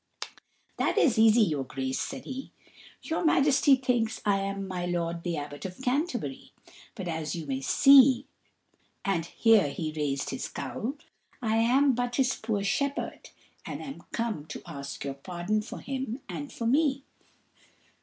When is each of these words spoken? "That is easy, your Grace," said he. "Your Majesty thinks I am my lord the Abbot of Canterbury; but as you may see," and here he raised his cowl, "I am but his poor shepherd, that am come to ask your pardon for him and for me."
"That 0.77 0.97
is 0.97 1.19
easy, 1.19 1.41
your 1.41 1.63
Grace," 1.63 1.99
said 1.99 2.25
he. 2.25 2.51
"Your 3.03 3.23
Majesty 3.23 3.75
thinks 3.75 4.19
I 4.25 4.39
am 4.39 4.67
my 4.67 4.87
lord 4.87 5.21
the 5.21 5.37
Abbot 5.37 5.63
of 5.63 5.79
Canterbury; 5.79 6.53
but 6.95 7.07
as 7.07 7.35
you 7.35 7.45
may 7.45 7.61
see," 7.61 8.25
and 9.05 9.27
here 9.27 9.69
he 9.69 9.93
raised 9.95 10.31
his 10.31 10.47
cowl, 10.49 10.95
"I 11.39 11.57
am 11.57 11.93
but 11.93 12.15
his 12.15 12.33
poor 12.33 12.63
shepherd, 12.63 13.29
that 13.67 13.79
am 13.79 14.01
come 14.11 14.47
to 14.47 14.63
ask 14.65 15.03
your 15.03 15.13
pardon 15.13 15.61
for 15.61 15.77
him 15.77 16.19
and 16.27 16.51
for 16.51 16.65
me." 16.65 17.03